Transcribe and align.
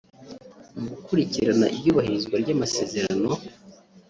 Mu 0.77 0.85
gukurikirana 0.91 1.67
iyubahirizwa 1.77 2.35
ry’amasezerano 2.43 3.29